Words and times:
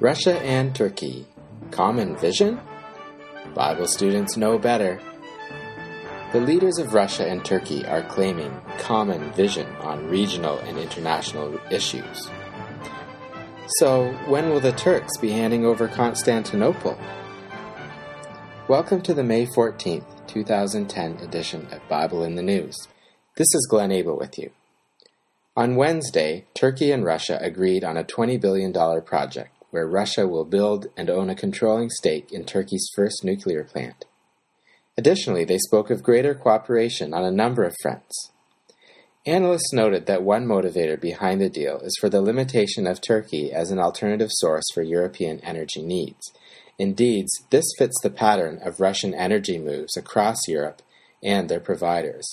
Russia 0.00 0.40
and 0.40 0.74
Turkey. 0.74 1.26
Common 1.72 2.16
vision? 2.16 2.58
Bible 3.54 3.86
students 3.86 4.34
know 4.34 4.58
better. 4.58 4.98
The 6.32 6.40
leaders 6.40 6.78
of 6.78 6.94
Russia 6.94 7.28
and 7.28 7.44
Turkey 7.44 7.84
are 7.84 8.00
claiming 8.04 8.50
common 8.78 9.30
vision 9.34 9.66
on 9.82 10.08
regional 10.08 10.58
and 10.60 10.78
international 10.78 11.60
issues. 11.70 12.30
So, 13.76 14.10
when 14.26 14.48
will 14.48 14.60
the 14.60 14.72
Turks 14.72 15.18
be 15.18 15.32
handing 15.32 15.66
over 15.66 15.86
Constantinople? 15.86 16.98
Welcome 18.68 19.02
to 19.02 19.12
the 19.12 19.22
May 19.22 19.44
14th, 19.44 20.26
2010 20.26 21.18
edition 21.18 21.68
of 21.70 21.86
Bible 21.90 22.24
in 22.24 22.36
the 22.36 22.42
News. 22.42 22.88
This 23.36 23.54
is 23.54 23.68
Glenn 23.68 23.92
Abel 23.92 24.16
with 24.16 24.38
you. 24.38 24.50
On 25.58 25.76
Wednesday, 25.76 26.46
Turkey 26.54 26.90
and 26.90 27.04
Russia 27.04 27.38
agreed 27.42 27.84
on 27.84 27.98
a 27.98 28.04
$20 28.04 28.40
billion 28.40 28.72
project 29.02 29.59
where 29.70 29.86
Russia 29.86 30.26
will 30.26 30.44
build 30.44 30.86
and 30.96 31.08
own 31.08 31.30
a 31.30 31.34
controlling 31.34 31.90
stake 31.90 32.32
in 32.32 32.44
Turkey's 32.44 32.90
first 32.94 33.24
nuclear 33.24 33.64
plant. 33.64 34.04
Additionally, 34.98 35.44
they 35.44 35.58
spoke 35.58 35.90
of 35.90 36.02
greater 36.02 36.34
cooperation 36.34 37.14
on 37.14 37.24
a 37.24 37.30
number 37.30 37.62
of 37.64 37.76
fronts. 37.80 38.30
Analysts 39.26 39.72
noted 39.72 40.06
that 40.06 40.22
one 40.22 40.46
motivator 40.46 40.98
behind 41.00 41.40
the 41.40 41.50
deal 41.50 41.78
is 41.80 41.96
for 42.00 42.08
the 42.08 42.22
limitation 42.22 42.86
of 42.86 43.00
Turkey 43.00 43.52
as 43.52 43.70
an 43.70 43.78
alternative 43.78 44.30
source 44.30 44.64
for 44.72 44.82
European 44.82 45.40
energy 45.40 45.82
needs. 45.82 46.32
Indeed, 46.78 47.26
this 47.50 47.66
fits 47.78 47.96
the 48.02 48.08
pattern 48.10 48.58
of 48.64 48.80
Russian 48.80 49.12
energy 49.12 49.58
moves 49.58 49.96
across 49.96 50.48
Europe 50.48 50.80
and 51.22 51.48
their 51.48 51.60
providers. 51.60 52.26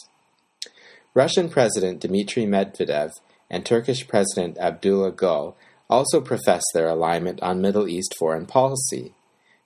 Russian 1.14 1.50
President 1.50 2.00
Dmitry 2.00 2.46
Medvedev 2.46 3.12
and 3.50 3.66
Turkish 3.66 4.08
President 4.08 4.58
Abdullah 4.58 5.12
Gül 5.12 5.56
also 5.90 6.22
professed 6.22 6.72
their 6.74 6.90
alignment 6.90 7.42
on 7.42 7.62
Middle 7.62 7.88
East 7.88 8.16
foreign 8.18 8.46
policy. 8.46 9.14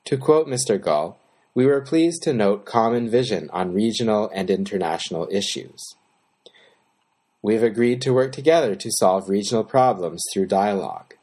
To 0.06 0.18
quote 0.18 0.48
Mr. 0.48 0.80
Gül, 0.80 1.16
we 1.54 1.66
were 1.66 1.82
pleased 1.82 2.24
to 2.24 2.34
note 2.34 2.66
common 2.66 3.10
vision 3.10 3.50
on 3.52 3.74
regional 3.74 4.30
and 4.34 4.50
international 4.50 5.28
issues. 5.32 5.96
We 7.42 7.56
have 7.56 7.64
agreed 7.64 8.02
to 8.04 8.14
work 8.14 8.32
together 8.32 8.76
to 8.76 8.92
solve 9.00 9.30
regional 9.30 9.64
problems 9.64 10.24
through 10.32 10.46
dialogue. 10.46 11.16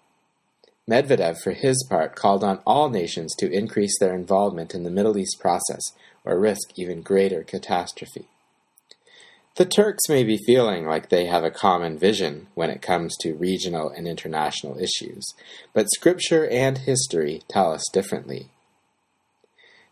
Medvedev, 0.88 1.38
for 1.42 1.52
his 1.52 1.86
part, 1.88 2.16
called 2.16 2.42
on 2.42 2.60
all 2.66 2.88
nations 2.88 3.34
to 3.36 3.52
increase 3.52 3.98
their 3.98 4.14
involvement 4.14 4.74
in 4.74 4.82
the 4.82 4.90
Middle 4.90 5.16
East 5.18 5.38
process 5.38 5.82
or 6.24 6.38
risk 6.38 6.70
even 6.76 7.02
greater 7.02 7.42
catastrophe. 7.42 8.26
The 9.58 9.66
Turks 9.66 10.08
may 10.08 10.22
be 10.22 10.38
feeling 10.38 10.86
like 10.86 11.08
they 11.08 11.26
have 11.26 11.42
a 11.42 11.50
common 11.50 11.98
vision 11.98 12.46
when 12.54 12.70
it 12.70 12.80
comes 12.80 13.16
to 13.16 13.34
regional 13.34 13.90
and 13.90 14.06
international 14.06 14.78
issues, 14.78 15.26
but 15.72 15.90
Scripture 15.90 16.46
and 16.46 16.78
history 16.78 17.42
tell 17.48 17.72
us 17.72 17.82
differently. 17.92 18.50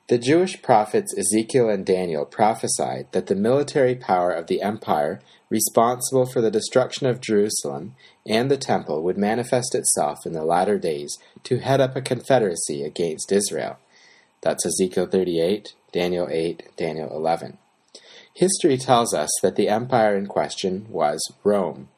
The 0.07 0.19
Jewish 0.19 0.63
prophets 0.63 1.13
Ezekiel 1.19 1.69
and 1.69 1.85
Daniel 1.85 2.25
prophesied 2.25 3.09
that 3.11 3.27
the 3.27 3.35
military 3.35 3.97
power 3.97 4.31
of 4.31 4.47
the 4.47 4.63
empire 4.63 5.21
responsible 5.51 6.27
for 6.27 6.41
the 6.41 6.53
destruction 6.53 7.09
of 7.09 7.21
Jerusalem 7.21 7.97
and 8.25 8.49
the 8.49 8.57
temple 8.57 9.03
would 9.03 9.19
manifest 9.19 9.75
itself 9.75 10.19
in 10.25 10.33
the 10.33 10.45
latter 10.45 10.79
days 10.79 11.19
to 11.43 11.59
head 11.59 11.81
up 11.81 11.97
a 11.97 12.01
confederacy 12.01 12.85
against 12.85 13.33
Israel. 13.33 13.81
That's 14.43 14.65
Ezekiel 14.65 15.07
38, 15.07 15.75
Daniel 15.91 16.29
8, 16.31 16.77
Daniel 16.77 17.11
11. 17.11 17.59
History 18.37 18.77
tells 18.77 19.15
us 19.15 19.31
that 19.43 19.57
the 19.57 19.71
empire 19.71 20.15
in 20.15 20.27
question 20.27 20.85
was 20.91 21.27
Rome. 21.43 21.89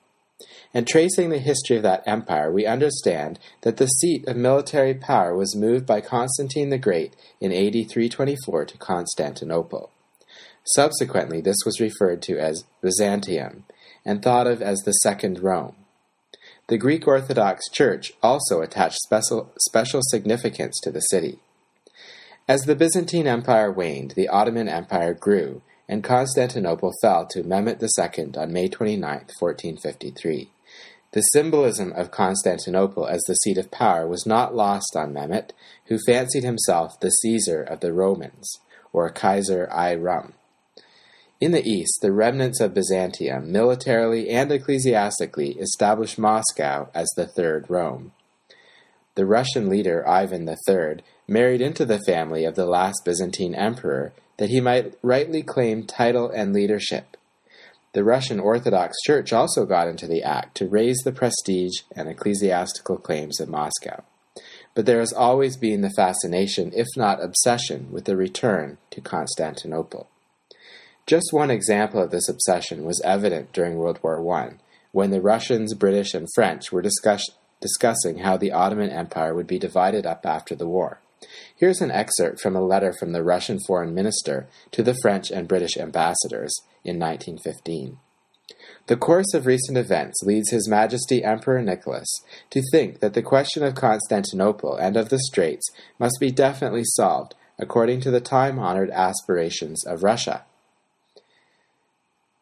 And 0.73 0.87
tracing 0.87 1.31
the 1.31 1.41
history 1.41 1.79
of 1.79 1.83
that 1.83 2.07
empire, 2.07 2.53
we 2.53 2.65
understand 2.65 3.41
that 3.63 3.79
the 3.79 3.89
seat 3.89 4.25
of 4.29 4.37
military 4.37 4.95
power 4.95 5.37
was 5.37 5.57
moved 5.57 5.85
by 5.85 6.01
Constantine 6.01 6.71
the 6.71 6.79
Great 6.79 7.17
in 7.41 7.51
AD 7.51 7.73
324 7.91 8.67
to 8.67 8.79
Constantinople. 8.79 9.91
Subsequently, 10.77 11.41
this 11.41 11.59
was 11.67 11.81
referred 11.81 12.23
to 12.23 12.39
as 12.39 12.63
Byzantium 12.83 13.65
and 14.05 14.23
thought 14.23 14.47
of 14.47 14.63
as 14.63 14.83
the 14.83 14.93
Second 14.93 15.43
Rome. 15.43 15.75
The 16.69 16.79
Greek 16.79 17.09
Orthodox 17.09 17.69
Church 17.69 18.13
also 18.23 18.61
attached 18.61 19.01
special, 19.01 19.53
special 19.59 20.03
significance 20.05 20.79
to 20.85 20.93
the 20.93 21.01
city. 21.01 21.41
As 22.47 22.63
the 22.63 22.77
Byzantine 22.77 23.27
Empire 23.27 23.73
waned, 23.73 24.13
the 24.13 24.29
Ottoman 24.29 24.69
Empire 24.69 25.15
grew, 25.15 25.63
and 25.89 26.05
Constantinople 26.05 26.93
fell 27.01 27.27
to 27.29 27.43
Mehmet 27.43 27.83
II 27.83 28.33
on 28.37 28.53
May 28.53 28.69
29, 28.69 29.01
1453. 29.01 30.51
The 31.13 31.23
symbolism 31.23 31.93
of 31.95 32.11
Constantinople 32.11 33.07
as 33.07 33.23
the 33.27 33.35
seat 33.35 33.57
of 33.57 33.71
power 33.71 34.07
was 34.07 34.27
not 34.27 34.55
lost 34.55 34.95
on 34.95 35.15
Mehmet, 35.15 35.53
who 35.87 35.99
fancied 36.07 36.45
himself 36.45 37.01
the 37.01 37.11
Caesar 37.11 37.63
of 37.63 37.81
the 37.81 37.95
Romans, 37.95 38.61
or 38.93 39.09
Kaiser 39.09 39.69
I 39.73 39.95
Rum. 39.95 40.35
In 41.41 41.53
the 41.53 41.67
east, 41.67 42.01
the 42.03 42.13
remnants 42.13 42.61
of 42.61 42.75
Byzantium, 42.75 43.51
militarily 43.51 44.29
and 44.29 44.53
ecclesiastically, 44.53 45.53
established 45.53 46.19
Moscow 46.19 46.91
as 46.95 47.09
the 47.17 47.27
Third 47.27 47.67
Rome. 47.71 48.13
The 49.15 49.25
Russian 49.25 49.69
leader 49.69 50.07
Ivan 50.07 50.49
III 50.49 51.03
married 51.27 51.61
into 51.61 51.85
the 51.85 52.01
family 52.01 52.45
of 52.45 52.55
the 52.55 52.67
last 52.67 53.03
Byzantine 53.05 53.55
emperor 53.55 54.13
that 54.39 54.51
he 54.51 54.61
might 54.61 54.95
rightly 55.03 55.43
claim 55.43 55.85
title 55.85 56.31
and 56.31 56.53
leadership. 56.53 57.17
The 57.93 58.05
Russian 58.05 58.39
Orthodox 58.39 58.97
Church 59.05 59.33
also 59.33 59.67
got 59.67 59.89
into 59.89 60.07
the 60.07 60.23
act 60.23 60.57
to 60.57 60.69
raise 60.69 60.99
the 61.05 61.13
prestige 61.13 61.81
and 61.95 62.09
ecclesiastical 62.09 62.97
claims 62.99 63.41
of 63.41 63.49
Moscow. 63.49 64.05
But 64.75 64.87
there 64.87 65.01
has 65.01 65.13
always 65.13 65.57
been 65.57 65.81
the 65.81 65.91
fascination, 65.91 66.73
if 66.75 66.87
not 66.97 67.23
obsession, 67.23 67.89
with 67.91 68.05
the 68.05 68.17
return 68.17 68.79
to 68.91 69.01
Constantinople. 69.01 70.09
Just 71.07 71.33
one 71.33 71.51
example 71.51 72.01
of 72.03 72.11
this 72.11 72.29
obsession 72.29 72.85
was 72.85 73.01
evident 73.03 73.53
during 73.53 73.77
World 73.77 73.99
War 74.03 74.21
I, 74.37 74.51
when 74.93 75.11
the 75.11 75.23
Russians, 75.23 75.75
British, 75.75 76.15
and 76.15 76.29
French 76.35 76.71
were 76.71 76.83
discuss- 76.83 77.31
discussing 77.61 78.19
how 78.19 78.37
the 78.37 78.53
Ottoman 78.53 78.91
Empire 78.91 79.35
would 79.35 79.47
be 79.47 79.59
divided 79.59 80.07
up 80.07 80.25
after 80.25 80.55
the 80.55 80.69
war. 80.69 81.01
Here's 81.55 81.81
an 81.81 81.91
excerpt 81.91 82.41
from 82.41 82.55
a 82.55 82.63
letter 82.63 82.93
from 82.93 83.13
the 83.13 83.23
Russian 83.23 83.59
foreign 83.67 83.95
minister 83.95 84.49
to 84.73 84.83
the 84.83 84.97
French 85.03 85.31
and 85.31 85.49
British 85.49 85.77
ambassadors 85.77 86.55
in 86.85 86.99
1915. 86.99 87.99
The 88.87 88.97
course 88.97 89.35
of 89.35 89.45
recent 89.45 89.77
events 89.77 90.23
leads 90.23 90.51
His 90.51 90.69
Majesty 90.69 91.23
Emperor 91.23 91.61
Nicholas 91.61 92.09
to 92.51 92.63
think 92.73 93.01
that 93.01 93.13
the 93.15 93.23
question 93.23 93.63
of 93.63 93.75
Constantinople 93.75 94.77
and 94.77 94.97
of 94.97 95.11
the 95.11 95.19
Straits 95.19 95.69
must 95.99 96.17
be 96.19 96.31
definitely 96.31 96.85
solved 96.85 97.35
according 97.59 98.01
to 98.03 98.11
the 98.11 98.21
time 98.21 98.59
honored 98.59 98.91
aspirations 98.91 99.85
of 99.85 100.03
Russia. 100.03 100.45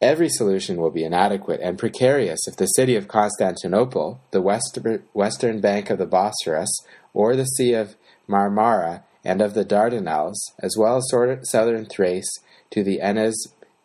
Every 0.00 0.28
solution 0.28 0.76
will 0.76 0.90
be 0.90 1.04
inadequate 1.04 1.60
and 1.62 1.78
precarious 1.78 2.46
if 2.46 2.56
the 2.56 2.66
city 2.66 2.96
of 2.96 3.08
Constantinople, 3.08 4.20
the 4.30 4.42
western 4.42 5.60
bank 5.60 5.88
of 5.88 5.98
the 5.98 6.06
Bosphorus, 6.06 6.70
or 7.14 7.34
the 7.34 7.46
Sea 7.46 7.72
of 7.72 7.96
Marmara 8.28 9.02
and 9.24 9.40
of 9.40 9.54
the 9.54 9.64
Dardanelles, 9.64 10.36
as 10.60 10.76
well 10.76 10.96
as 10.98 11.10
southern 11.50 11.86
Thrace 11.86 12.38
to 12.70 12.82
the 12.82 13.00
Enez 13.02 13.34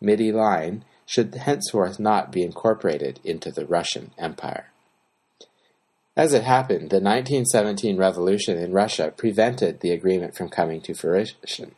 Midi 0.00 0.32
line, 0.32 0.84
should 1.06 1.34
henceforth 1.34 1.98
not 1.98 2.32
be 2.32 2.42
incorporated 2.42 3.20
into 3.24 3.50
the 3.50 3.66
Russian 3.66 4.12
Empire. 4.18 4.70
As 6.16 6.32
it 6.34 6.44
happened, 6.44 6.90
the 6.90 7.00
1917 7.00 7.96
revolution 7.96 8.58
in 8.58 8.72
Russia 8.72 9.12
prevented 9.16 9.80
the 9.80 9.92
agreement 9.92 10.36
from 10.36 10.48
coming 10.48 10.80
to 10.82 10.94
fruition. 10.94 11.74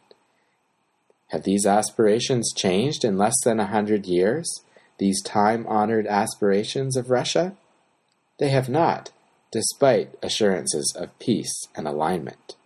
Have 1.28 1.44
these 1.44 1.66
aspirations 1.66 2.52
changed 2.55 3.05
in 3.05 3.16
less 3.16 3.34
than 3.44 3.61
a 3.61 3.66
hundred 3.66 4.06
years? 4.06 4.49
These 4.99 5.22
time 5.22 5.66
honored 5.66 6.06
aspirations 6.06 6.96
of 6.96 7.11
Russia? 7.11 7.56
They 8.38 8.50
have 8.50 8.69
not, 8.69 9.11
despite 9.54 10.12
assurances 10.20 10.92
of 10.98 11.16
peace 11.20 11.68
and 11.76 11.86
alignment. 11.86 12.56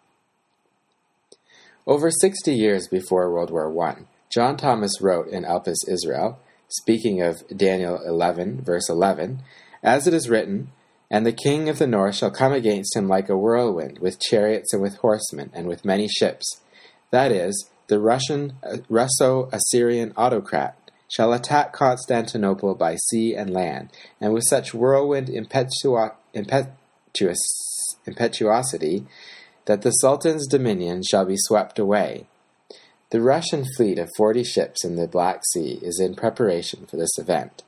Over 1.86 2.10
60 2.10 2.54
years 2.54 2.88
before 2.88 3.30
World 3.30 3.50
War 3.50 3.70
I, 3.86 4.06
John 4.30 4.56
Thomas 4.56 5.00
wrote 5.02 5.28
in 5.28 5.44
Elpis 5.44 5.86
Israel, 5.86 6.38
speaking 6.68 7.20
of 7.20 7.46
Daniel 7.54 8.00
11, 8.06 8.62
verse 8.62 8.88
11, 8.88 9.42
As 9.82 10.06
it 10.06 10.14
is 10.14 10.30
written, 10.30 10.72
And 11.10 11.26
the 11.26 11.32
king 11.32 11.68
of 11.68 11.78
the 11.78 11.86
north 11.86 12.14
shall 12.14 12.30
come 12.30 12.54
against 12.54 12.96
him 12.96 13.06
like 13.06 13.28
a 13.28 13.36
whirlwind, 13.36 13.98
with 13.98 14.18
chariots 14.18 14.72
and 14.72 14.80
with 14.80 14.96
horsemen, 14.96 15.50
and 15.52 15.68
with 15.68 15.84
many 15.84 16.08
ships. 16.08 16.62
That 17.10 17.30
is, 17.30 17.68
the 17.88 18.00
Russian 18.00 18.54
uh, 18.62 18.78
Russo-Assyrian 18.88 20.14
autocrat 20.16 20.74
shall 21.06 21.32
attack 21.32 21.72
Constantinople 21.72 22.74
by 22.74 22.96
sea 22.96 23.34
and 23.34 23.50
land, 23.50 23.90
and 24.20 24.32
with 24.32 24.44
such 24.48 24.74
whirlwind 24.74 25.28
impetu- 25.28 26.12
impetuous, 26.38 27.96
impetuosity 28.06 29.06
that 29.66 29.82
the 29.82 29.90
Sultan's 29.90 30.46
dominion 30.46 31.02
shall 31.02 31.26
be 31.26 31.36
swept 31.36 31.78
away. 31.78 32.26
The 33.10 33.20
Russian 33.20 33.64
fleet 33.76 33.98
of 33.98 34.10
forty 34.16 34.44
ships 34.44 34.84
in 34.84 34.96
the 34.96 35.08
Black 35.08 35.42
Sea 35.52 35.78
is 35.82 35.98
in 36.00 36.14
preparation 36.14 36.86
for 36.86 36.96
this 36.96 37.18
event. 37.18 37.62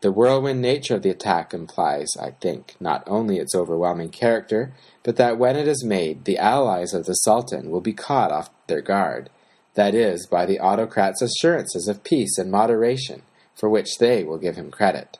The 0.00 0.10
whirlwind 0.10 0.60
nature 0.60 0.96
of 0.96 1.02
the 1.02 1.10
attack 1.10 1.54
implies, 1.54 2.16
I 2.20 2.32
think, 2.32 2.74
not 2.80 3.04
only 3.06 3.38
its 3.38 3.54
overwhelming 3.54 4.10
character, 4.10 4.72
but 5.04 5.14
that 5.16 5.38
when 5.38 5.54
it 5.54 5.68
is 5.68 5.84
made, 5.84 6.24
the 6.24 6.38
allies 6.38 6.92
of 6.92 7.06
the 7.06 7.14
Sultan 7.14 7.70
will 7.70 7.80
be 7.80 7.92
caught 7.92 8.32
off 8.32 8.50
their 8.66 8.80
guard, 8.80 9.30
that 9.74 9.94
is, 9.94 10.26
by 10.26 10.44
the 10.44 10.58
autocrat's 10.58 11.22
assurances 11.22 11.86
of 11.86 12.02
peace 12.02 12.36
and 12.36 12.50
moderation, 12.50 13.22
for 13.54 13.68
which 13.68 13.98
they 13.98 14.24
will 14.24 14.38
give 14.38 14.56
him 14.56 14.72
credit. 14.72 15.18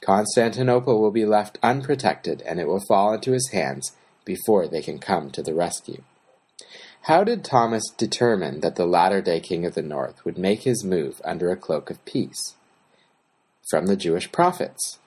Constantinople 0.00 1.00
will 1.00 1.10
be 1.10 1.24
left 1.24 1.58
unprotected, 1.62 2.42
and 2.42 2.60
it 2.60 2.68
will 2.68 2.84
fall 2.86 3.14
into 3.14 3.32
his 3.32 3.50
hands 3.52 3.92
before 4.24 4.68
they 4.68 4.82
can 4.82 4.98
come 4.98 5.30
to 5.30 5.42
the 5.42 5.54
rescue. 5.54 6.02
How 7.02 7.24
did 7.24 7.44
Thomas 7.44 7.84
determine 7.96 8.60
that 8.60 8.76
the 8.76 8.86
latter 8.86 9.22
day 9.22 9.40
king 9.40 9.64
of 9.64 9.74
the 9.74 9.82
north 9.82 10.24
would 10.24 10.38
make 10.38 10.62
his 10.62 10.84
move 10.84 11.20
under 11.24 11.50
a 11.50 11.56
cloak 11.56 11.90
of 11.90 12.04
peace? 12.04 12.54
From 13.70 13.86
the 13.86 13.96
Jewish 13.96 14.30
prophets. 14.30 14.98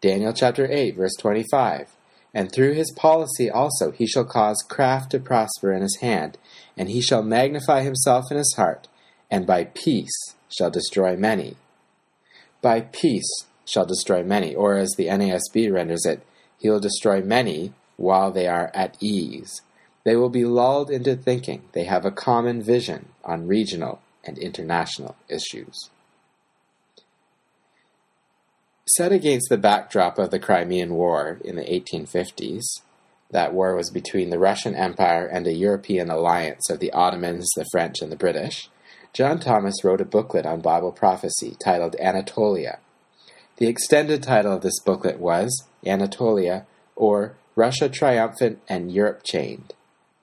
Daniel 0.00 0.32
chapter 0.32 0.70
8, 0.70 0.96
verse 0.96 1.14
25. 1.18 1.96
And 2.32 2.52
through 2.52 2.74
his 2.74 2.92
policy 2.92 3.50
also 3.50 3.90
he 3.90 4.06
shall 4.06 4.24
cause 4.24 4.64
craft 4.68 5.10
to 5.10 5.18
prosper 5.18 5.72
in 5.72 5.82
his 5.82 5.98
hand, 6.00 6.38
and 6.76 6.88
he 6.88 7.00
shall 7.00 7.22
magnify 7.22 7.82
himself 7.82 8.30
in 8.30 8.36
his 8.36 8.54
heart, 8.56 8.86
and 9.30 9.46
by 9.46 9.64
peace 9.64 10.34
shall 10.48 10.70
destroy 10.70 11.16
many. 11.16 11.56
By 12.62 12.82
peace 12.82 13.46
shall 13.68 13.84
destroy 13.84 14.22
many, 14.22 14.54
or 14.54 14.76
as 14.76 14.94
the 14.96 15.06
NASB 15.06 15.72
renders 15.72 16.06
it, 16.06 16.22
he 16.58 16.70
will 16.70 16.80
destroy 16.80 17.20
many 17.20 17.72
while 17.96 18.30
they 18.30 18.46
are 18.46 18.70
at 18.74 18.96
ease. 19.00 19.60
They 20.04 20.16
will 20.16 20.30
be 20.30 20.44
lulled 20.44 20.90
into 20.90 21.16
thinking 21.16 21.62
they 21.72 21.84
have 21.84 22.04
a 22.04 22.10
common 22.10 22.62
vision 22.62 23.10
on 23.24 23.46
regional 23.46 24.00
and 24.24 24.38
international 24.38 25.16
issues. 25.28 25.90
Set 28.86 29.12
against 29.12 29.50
the 29.50 29.58
backdrop 29.58 30.18
of 30.18 30.30
the 30.30 30.38
Crimean 30.38 30.94
War 30.94 31.38
in 31.44 31.56
the 31.56 31.64
1850s, 31.64 32.64
that 33.30 33.52
war 33.52 33.76
was 33.76 33.90
between 33.90 34.30
the 34.30 34.38
Russian 34.38 34.74
Empire 34.74 35.26
and 35.26 35.46
a 35.46 35.52
European 35.52 36.08
alliance 36.08 36.70
of 36.70 36.80
the 36.80 36.92
Ottomans, 36.92 37.46
the 37.54 37.66
French, 37.70 38.00
and 38.00 38.10
the 38.10 38.16
British, 38.16 38.70
John 39.12 39.38
Thomas 39.40 39.84
wrote 39.84 40.00
a 40.00 40.06
booklet 40.06 40.46
on 40.46 40.60
Bible 40.60 40.92
prophecy 40.92 41.56
titled 41.58 41.96
Anatolia. 41.96 42.78
The 43.58 43.66
extended 43.66 44.22
title 44.22 44.52
of 44.52 44.62
this 44.62 44.78
booklet 44.80 45.18
was 45.18 45.64
Anatolia, 45.84 46.66
or 46.94 47.34
Russia 47.56 47.88
Triumphant 47.88 48.60
and 48.68 48.90
Europe 48.90 49.22
Chained 49.24 49.74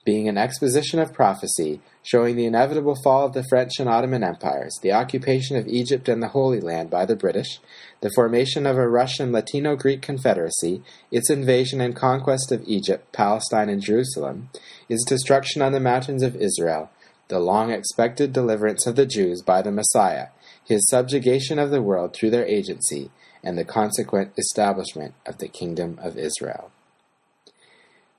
being 0.05 0.29
an 0.29 0.37
exposition 0.37 0.99
of 0.99 1.11
prophecy 1.11 1.81
showing 2.03 2.35
the 2.35 2.45
inevitable 2.45 2.95
fall 3.03 3.25
of 3.25 3.33
the 3.33 3.43
French 3.49 3.79
and 3.79 3.89
Ottoman 3.89 4.23
empires, 4.23 4.77
the 4.83 4.91
occupation 4.91 5.57
of 5.57 5.67
Egypt 5.67 6.07
and 6.07 6.21
the 6.21 6.27
Holy 6.27 6.61
Land 6.61 6.91
by 6.91 7.05
the 7.05 7.15
British, 7.15 7.59
the 8.01 8.11
formation 8.11 8.67
of 8.67 8.77
a 8.77 8.87
Russian 8.87 9.31
Latino 9.31 9.75
Greek 9.75 10.03
confederacy, 10.03 10.83
its 11.09 11.31
invasion 11.31 11.81
and 11.81 11.95
conquest 11.95 12.51
of 12.51 12.63
Egypt, 12.67 13.11
Palestine, 13.11 13.67
and 13.67 13.81
Jerusalem, 13.81 14.49
its 14.87 15.03
destruction 15.03 15.63
on 15.63 15.71
the 15.71 15.79
mountains 15.79 16.21
of 16.21 16.35
Israel, 16.35 16.91
the 17.27 17.39
long 17.39 17.71
expected 17.71 18.31
deliverance 18.31 18.85
of 18.85 18.95
the 18.95 19.07
Jews 19.07 19.41
by 19.41 19.63
the 19.63 19.71
Messiah, 19.71 20.27
his 20.63 20.87
subjugation 20.87 21.57
of 21.57 21.71
the 21.71 21.81
world 21.81 22.13
through 22.13 22.29
their 22.29 22.45
agency, 22.45 23.09
and 23.45 23.57
the 23.57 23.63
consequent 23.63 24.33
establishment 24.37 25.13
of 25.25 25.37
the 25.37 25.47
kingdom 25.47 25.99
of 26.01 26.17
Israel. 26.17 26.71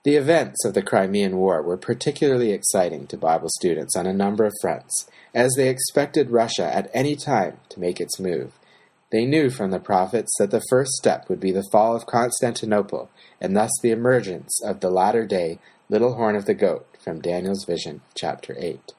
The 0.05 0.15
events 0.15 0.65
of 0.65 0.75
the 0.75 0.83
Crimean 0.83 1.37
War 1.37 1.61
were 1.61 1.77
particularly 1.77 2.53
exciting 2.53 3.09
to 3.09 3.17
Bible 3.17 3.49
students 3.59 3.97
on 3.97 4.07
a 4.07 4.13
number 4.13 4.45
of 4.45 4.55
fronts, 4.61 5.11
as 5.35 5.53
they 5.57 5.69
expected 5.69 6.31
Russia 6.31 6.73
at 6.73 6.89
any 6.95 7.17
time 7.17 7.59
to 7.71 7.81
make 7.81 8.01
its 8.01 8.21
move. 8.21 8.53
They 9.11 9.27
knew 9.27 9.51
from 9.51 9.73
the 9.73 9.81
prophets 9.81 10.33
that 10.39 10.53
the 10.53 10.63
first 10.71 10.93
step 10.93 11.29
would 11.29 11.41
be 11.41 11.51
the 11.51 11.69
fall 11.73 11.97
of 11.97 12.07
Constantinople, 12.07 13.11
and 13.41 13.57
thus 13.57 13.73
the 13.83 13.91
emergence 13.91 14.63
of 14.65 14.79
the 14.79 14.91
latter 14.91 15.27
day 15.27 15.59
little 15.89 16.15
horn 16.15 16.37
of 16.37 16.45
the 16.45 16.55
goat 16.55 16.87
from 17.03 17.21
Daniel's 17.21 17.65
vision 17.65 18.01
chapter 18.15 18.55
8. 18.59 18.93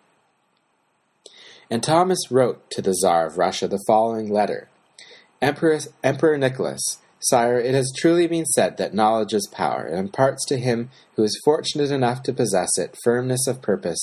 And 1.70 1.84
Thomas 1.84 2.30
wrote 2.30 2.70
to 2.72 2.82
the 2.82 2.94
Tsar 2.94 3.28
of 3.28 3.38
Russia 3.38 3.68
the 3.68 3.84
following 3.88 4.30
letter 4.30 4.70
Emperor, 5.42 5.80
Emperor 6.04 6.38
Nicholas, 6.38 6.98
Sire, 7.20 7.60
it 7.60 7.76
has 7.76 7.92
truly 7.96 8.28
been 8.28 8.46
said 8.46 8.78
that 8.78 8.94
knowledge 8.94 9.34
is 9.34 9.50
power, 9.52 9.84
and 9.84 9.98
imparts 10.00 10.46
to 10.46 10.58
him 10.58 10.90
who 11.16 11.24
is 11.24 11.42
fortunate 11.44 11.92
enough 11.92 12.24
to 12.24 12.34
possess 12.34 12.70
it 12.78 12.98
firmness 13.04 13.48
of 13.48 13.62
purpose 13.62 14.00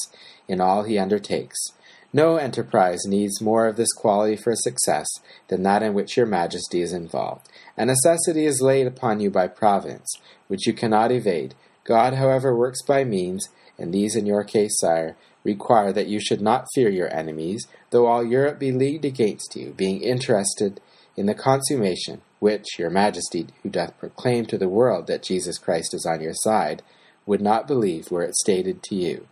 in 0.48 0.60
all 0.60 0.82
he 0.82 0.98
undertakes. 0.98 1.72
No 2.12 2.36
enterprise 2.36 3.00
needs 3.06 3.40
more 3.40 3.66
of 3.66 3.76
this 3.76 3.92
quality 3.92 4.36
for 4.36 4.54
success 4.54 5.08
than 5.48 5.64
that 5.64 5.82
in 5.82 5.94
which 5.94 6.16
your 6.16 6.26
majesty 6.26 6.80
is 6.80 6.92
involved. 6.92 7.48
A 7.76 7.84
necessity 7.84 8.46
is 8.46 8.60
laid 8.60 8.86
upon 8.86 9.18
you 9.18 9.30
by 9.30 9.48
providence, 9.48 10.16
which 10.46 10.66
you 10.66 10.72
cannot 10.72 11.10
evade. 11.10 11.54
God, 11.82 12.14
however, 12.14 12.56
works 12.56 12.82
by 12.82 13.02
means, 13.02 13.48
and 13.76 13.92
these 13.92 14.14
in 14.14 14.26
your 14.26 14.44
case, 14.44 14.78
sire, 14.78 15.16
require 15.42 15.92
that 15.92 16.06
you 16.06 16.20
should 16.20 16.40
not 16.40 16.68
fear 16.74 16.88
your 16.88 17.12
enemies, 17.12 17.66
though 17.90 18.06
all 18.06 18.24
Europe 18.24 18.58
be 18.60 18.70
leagued 18.70 19.04
against 19.04 19.56
you, 19.56 19.72
being 19.76 20.00
interested 20.00 20.80
in 21.16 21.26
the 21.26 21.34
consummation 21.34 22.22
which 22.40 22.78
your 22.78 22.90
majesty, 22.90 23.46
who 23.62 23.70
doth 23.70 23.98
proclaim 23.98 24.46
to 24.46 24.58
the 24.58 24.68
world 24.68 25.06
that 25.06 25.22
Jesus 25.22 25.58
Christ 25.58 25.94
is 25.94 26.04
on 26.04 26.20
your 26.20 26.34
side, 26.34 26.82
would 27.26 27.40
not 27.40 27.66
believe 27.66 28.10
were 28.10 28.22
it 28.22 28.36
stated 28.36 28.82
to 28.84 28.94
you. 28.94 29.26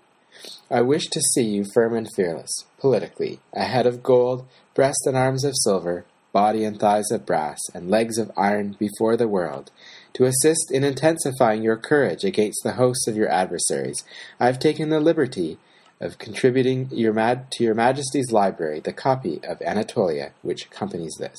I 0.71 0.81
wish 0.81 1.09
to 1.09 1.21
see 1.21 1.43
you 1.43 1.65
firm 1.75 1.95
and 1.95 2.09
fearless, 2.17 2.65
politically, 2.79 3.41
a 3.53 3.65
head 3.65 3.87
of 3.87 4.03
gold, 4.03 4.47
breast 4.75 5.07
and 5.07 5.17
arms 5.17 5.45
of 5.45 5.55
silver, 5.57 6.07
body 6.33 6.65
and 6.65 6.81
thighs 6.81 7.11
of 7.11 7.27
brass, 7.27 7.59
and 7.75 7.91
legs 7.91 8.17
of 8.17 8.33
iron 8.37 8.75
before 8.79 9.17
the 9.17 9.29
world, 9.29 9.71
to 10.15 10.25
assist 10.25 10.71
in 10.71 10.85
intensifying 10.85 11.63
your 11.63 11.77
courage 11.77 12.25
against 12.25 12.63
the 12.65 12.73
hosts 12.73 13.07
of 13.07 13.17
your 13.17 13.29
adversaries. 13.29 14.03
I 14.41 14.47
have 14.47 14.59
taken 14.59 14.89
the 14.89 15.01
liberty 15.01 15.59
of 16.03 16.19
contributing 16.19 16.89
your 16.91 17.15
to 17.15 17.65
your 17.65 17.75
Majesty's 17.75 18.33
library 18.33 18.81
the 18.81 18.93
copy 18.93 19.41
of 19.45 19.63
Anatolia 19.63 20.33
which 20.43 20.67
accompanies 20.67 21.15
this. 21.19 21.39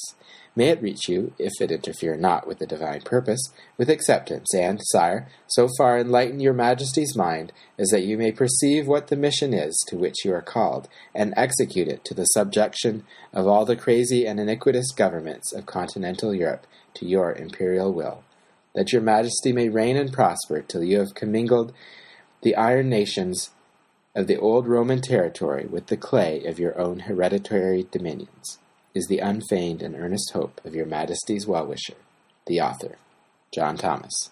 May 0.55 0.69
it 0.69 0.81
reach 0.81 1.09
you, 1.09 1.33
if 1.39 1.51
it 1.59 1.71
interfere 1.71 2.15
not 2.15 2.47
with 2.47 2.59
the 2.59 2.67
divine 2.67 3.01
purpose, 3.01 3.41
with 3.75 3.89
acceptance, 3.89 4.53
and, 4.53 4.79
sire, 4.83 5.27
so 5.47 5.67
far 5.77 5.97
enlighten 5.97 6.39
your 6.39 6.53
Majesty's 6.53 7.15
mind 7.15 7.51
as 7.77 7.89
that 7.89 8.03
you 8.03 8.17
may 8.17 8.31
perceive 8.31 8.87
what 8.87 9.07
the 9.07 9.15
mission 9.15 9.51
is 9.53 9.75
to 9.87 9.97
which 9.97 10.23
you 10.23 10.31
are 10.33 10.43
called, 10.43 10.87
and 11.13 11.33
execute 11.35 11.87
it 11.87 12.05
to 12.05 12.13
the 12.13 12.25
subjection 12.25 13.03
of 13.33 13.47
all 13.47 13.65
the 13.65 13.75
crazy 13.75 14.25
and 14.25 14.39
iniquitous 14.39 14.91
governments 14.91 15.51
of 15.51 15.65
continental 15.65 16.35
Europe 16.35 16.67
to 16.93 17.05
your 17.05 17.33
imperial 17.33 17.91
will, 17.91 18.23
that 18.75 18.93
your 18.93 19.01
Majesty 19.01 19.51
may 19.51 19.69
reign 19.69 19.97
and 19.97 20.13
prosper 20.13 20.61
till 20.61 20.83
you 20.83 20.99
have 20.99 21.15
commingled 21.15 21.73
the 22.43 22.55
iron 22.55 22.89
nations 22.89 23.49
of 24.15 24.27
the 24.27 24.37
old 24.37 24.67
Roman 24.67 25.01
territory 25.01 25.65
with 25.65 25.87
the 25.87 25.97
clay 25.97 26.43
of 26.45 26.59
your 26.59 26.77
own 26.79 26.99
hereditary 26.99 27.87
dominions 27.91 28.59
is 28.93 29.07
the 29.07 29.19
unfeigned 29.19 29.81
and 29.81 29.95
earnest 29.95 30.31
hope 30.33 30.61
of 30.63 30.75
your 30.75 30.85
Majesty's 30.85 31.47
well 31.47 31.65
wisher, 31.65 31.95
the 32.45 32.61
author, 32.61 32.97
John 33.51 33.75
Thomas. 33.75 34.29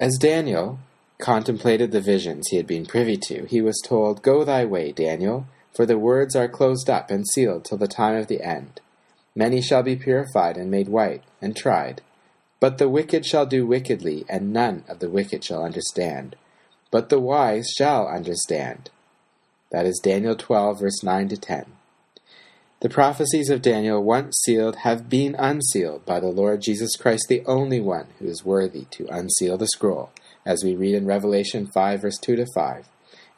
As 0.00 0.18
Daniel 0.18 0.78
contemplated 1.18 1.92
the 1.92 2.00
visions 2.00 2.48
he 2.48 2.56
had 2.56 2.66
been 2.66 2.86
privy 2.86 3.16
to, 3.16 3.44
he 3.46 3.60
was 3.60 3.80
told, 3.84 4.22
Go 4.22 4.44
thy 4.44 4.64
way, 4.64 4.90
Daniel, 4.90 5.46
for 5.74 5.86
the 5.86 5.98
words 5.98 6.34
are 6.34 6.48
closed 6.48 6.88
up 6.88 7.10
and 7.10 7.26
sealed 7.28 7.64
till 7.64 7.78
the 7.78 7.86
time 7.86 8.16
of 8.16 8.26
the 8.26 8.42
end. 8.42 8.80
Many 9.36 9.60
shall 9.60 9.82
be 9.82 9.96
purified 9.96 10.56
and 10.56 10.70
made 10.70 10.88
white 10.88 11.22
and 11.42 11.56
tried. 11.56 12.00
But 12.60 12.78
the 12.78 12.88
wicked 12.88 13.26
shall 13.26 13.46
do 13.46 13.66
wickedly, 13.66 14.24
and 14.28 14.52
none 14.52 14.84
of 14.88 15.00
the 15.00 15.10
wicked 15.10 15.44
shall 15.44 15.64
understand. 15.64 16.36
But 16.94 17.08
the 17.08 17.18
wise 17.18 17.74
shall 17.76 18.06
understand. 18.06 18.88
That 19.72 19.84
is 19.84 19.98
Daniel 20.00 20.36
12, 20.36 20.78
verse 20.78 21.02
9 21.02 21.28
to 21.30 21.36
10. 21.36 21.64
The 22.82 22.88
prophecies 22.88 23.50
of 23.50 23.62
Daniel, 23.62 24.00
once 24.00 24.36
sealed, 24.44 24.76
have 24.84 25.08
been 25.08 25.34
unsealed 25.36 26.06
by 26.06 26.20
the 26.20 26.28
Lord 26.28 26.62
Jesus 26.62 26.94
Christ, 26.94 27.26
the 27.28 27.44
only 27.46 27.80
one 27.80 28.06
who 28.20 28.26
is 28.26 28.44
worthy 28.44 28.84
to 28.92 29.08
unseal 29.08 29.58
the 29.58 29.66
scroll, 29.66 30.10
as 30.46 30.62
we 30.62 30.76
read 30.76 30.94
in 30.94 31.04
Revelation 31.04 31.66
5, 31.66 32.00
verse 32.00 32.16
2 32.16 32.36
to 32.36 32.46
5. 32.54 32.86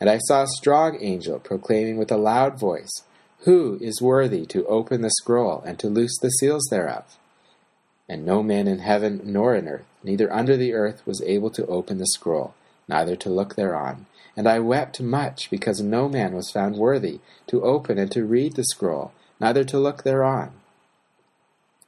And 0.01 0.11
I 0.11 0.19
saw 0.19 0.43
a 0.43 0.59
strong 0.59 0.99
angel 1.01 1.39
proclaiming 1.39 1.97
with 1.97 2.13
a 2.13 2.19
loud 2.19 2.61
voice, 2.61 3.05
Who 3.45 3.79
is 3.81 4.03
worthy 4.03 4.45
to 4.45 4.67
open 4.67 5.01
the 5.01 5.09
scroll 5.09 5.63
and 5.63 5.79
to 5.79 5.89
loose 5.89 6.19
the 6.21 6.29
seals 6.29 6.69
thereof? 6.71 7.17
And 8.07 8.27
no 8.27 8.43
man 8.43 8.69
in 8.69 8.81
heaven 8.81 9.23
nor 9.25 9.55
in 9.55 9.67
earth, 9.67 9.87
neither 10.05 10.31
under 10.31 10.59
the 10.59 10.75
earth, 10.75 11.01
was 11.07 11.23
able 11.23 11.49
to 11.53 11.67
open 11.69 11.97
the 11.97 12.07
scroll, 12.09 12.53
neither 12.89 13.17
to 13.17 13.31
look 13.31 13.57
thereon. 13.57 14.07
And 14.37 14.47
I 14.47 14.59
wept 14.59 15.01
much, 15.01 15.49
because 15.51 15.81
no 15.81 16.09
man 16.09 16.35
was 16.35 16.51
found 16.51 16.77
worthy 16.77 17.21
to 17.47 17.63
open 17.63 17.99
and 17.99 18.11
to 18.13 18.25
read 18.25 18.55
the 18.55 18.65
scroll 18.65 19.13
neither 19.41 19.65
to 19.65 19.79
look 19.79 20.03
thereon. 20.03 20.53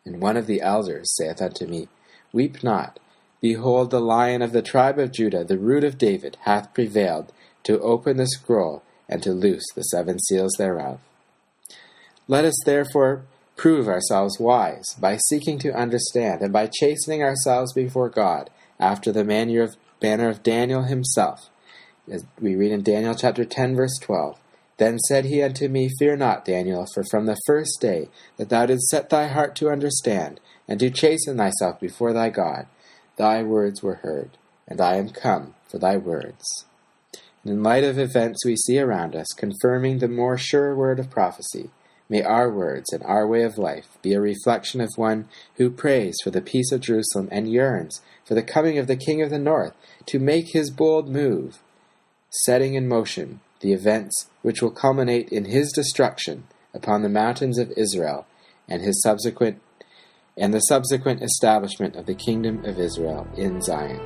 And 0.05 0.21
one 0.21 0.37
of 0.37 0.47
the 0.47 0.61
elders 0.61 1.15
saith 1.17 1.43
unto 1.43 1.67
me, 1.67 1.89
Weep 2.33 2.63
not. 2.63 2.99
Behold, 3.41 3.91
the 3.91 4.01
lion 4.01 4.43
of 4.43 4.53
the 4.53 4.63
tribe 4.63 4.99
of 4.99 5.13
Judah, 5.13 5.45
the 5.45 5.59
root 5.59 5.85
of 5.85 5.99
David, 5.99 6.37
hath 6.43 6.75
prevailed 6.75 7.33
to 7.65 7.81
open 7.81 8.17
the 8.17 8.27
scroll 8.27 8.83
and 9.09 9.23
to 9.23 9.33
loose 9.33 9.67
the 9.75 9.83
seven 9.83 10.19
seals 10.19 10.53
thereof. 10.59 11.01
Let 12.27 12.45
us 12.45 12.59
therefore 12.65 13.23
prove 13.57 13.89
ourselves 13.89 14.39
wise 14.39 14.95
by 15.01 15.19
seeking 15.29 15.59
to 15.61 15.73
understand 15.73 16.43
and 16.43 16.53
by 16.53 16.67
chastening 16.67 17.23
ourselves 17.23 17.73
before 17.73 18.09
God 18.09 18.51
after 18.79 19.11
the 19.13 19.25
manner 19.25 19.63
of, 19.63 19.77
manner 20.03 20.29
of 20.29 20.43
Daniel 20.43 20.83
himself. 20.83 21.51
As 22.11 22.25
we 22.41 22.57
read 22.57 22.73
in 22.73 22.83
Daniel 22.83 23.15
chapter 23.15 23.45
10 23.45 23.77
verse 23.77 23.99
12. 24.01 24.39
Then 24.79 24.99
said 25.01 25.25
he 25.25 25.43
unto 25.43 25.69
me, 25.69 25.91
Fear 25.99 26.17
not, 26.19 26.45
Daniel, 26.45 26.87
for 26.95 27.03
from 27.11 27.27
the 27.27 27.39
first 27.47 27.81
day 27.81 28.09
that 28.37 28.49
thou 28.49 28.65
didst 28.67 28.89
set 28.89 29.11
thy 29.11 29.27
heart 29.27 29.57
to 29.57 29.71
understand, 29.71 30.41
and 30.69 30.79
to 30.81 30.89
chasten 30.89 31.37
thyself 31.37 31.81
before 31.81 32.13
thy 32.13 32.31
God, 32.31 32.67
thy 33.17 33.43
words 33.43 33.83
were 33.83 33.97
heard, 33.97 34.39
and 34.69 34.81
I 34.81 34.97
am 34.97 35.11
come 35.11 35.55
for 35.69 35.79
thy 35.79 35.97
words. 35.97 36.65
And 37.43 37.53
in 37.53 37.63
light 37.63 37.83
of 37.83 37.99
events 37.99 38.45
we 38.45 38.55
see 38.57 38.79
around 38.79 39.17
us, 39.17 39.27
confirming 39.37 39.99
the 39.99 40.09
more 40.09 40.39
sure 40.39 40.77
word 40.77 41.01
of 41.01 41.11
prophecy, 41.11 41.71
may 42.09 42.23
our 42.23 42.51
words 42.51 42.93
and 42.93 43.03
our 43.05 43.27
way 43.27 43.43
of 43.43 43.59
life 43.59 43.99
be 44.03 44.15
a 44.15 44.21
reflection 44.21 44.81
of 44.81 44.91
one 44.97 45.29
who 45.57 45.71
prays 45.71 46.17
for 46.23 46.31
the 46.31 46.41
peace 46.41 46.73
of 46.73 46.81
Jerusalem 46.81 47.29
and 47.31 47.51
yearns 47.51 48.01
for 48.25 48.35
the 48.35 48.43
coming 48.43 48.79
of 48.79 48.87
the 48.87 48.97
King 48.97 49.23
of 49.23 49.31
the 49.31 49.39
North 49.39 49.75
to 50.07 50.19
make 50.19 50.53
his 50.53 50.71
bold 50.71 51.09
move, 51.09 51.59
setting 52.31 52.75
in 52.75 52.89
motion 52.89 53.41
the 53.61 53.73
events 53.73 54.29
which 54.43 54.63
will 54.63 54.71
culminate 54.71 55.29
in 55.31 55.47
his 55.47 55.73
destruction 55.73 56.45
upon 56.75 57.03
the 57.03 57.09
mountains 57.09 57.59
of 57.59 57.73
Israel 57.77 58.27
and 58.69 58.83
his 58.83 59.03
subsequent 59.03 59.61
and 60.37 60.55
the 60.55 60.61
subsequent 60.61 61.23
establishment 61.23 61.97
of 61.97 62.07
the 62.07 62.15
kingdom 62.15 62.65
of 62.65 62.79
Israel 62.79 63.27
in 63.37 63.61
Zion. 63.61 64.01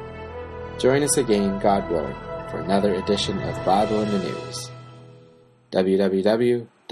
Join 0.78 1.02
us 1.02 1.18
again, 1.18 1.58
God 1.58 1.90
willing, 1.90 2.16
for 2.50 2.60
another 2.60 2.94
edition 2.94 3.38
of 3.42 3.64
Bible 3.64 4.00
in 4.00 4.10
the 4.10 4.18
News. 4.18 4.70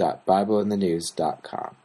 www.bibleinthenews.com 0.01 1.80